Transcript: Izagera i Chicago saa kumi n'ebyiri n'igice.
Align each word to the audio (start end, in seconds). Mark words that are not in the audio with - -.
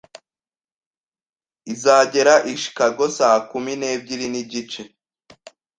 Izagera 1.73 2.33
i 2.51 2.53
Chicago 2.61 3.05
saa 3.17 3.39
kumi 3.49 3.71
n'ebyiri 3.79 4.27
n'igice. 4.29 4.81